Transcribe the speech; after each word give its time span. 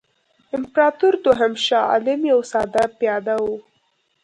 امپراطور 0.57 1.13
دوهم 1.25 1.53
شاه 1.65 1.85
عالم 1.91 2.21
یو 2.31 2.39
ساده 2.51 2.83
پیاده 2.99 3.35
وو. 3.43 3.55